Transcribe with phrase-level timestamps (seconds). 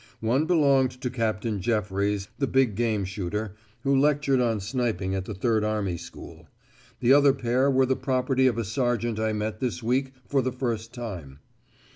[0.21, 3.53] One belonged to Captain Jefferies, the big game shooter,
[3.83, 6.47] who lectured on Sniping at the Third Army School.
[7.01, 10.51] The other pair were the property of a sergeant I met this week for the
[10.51, 11.37] first time.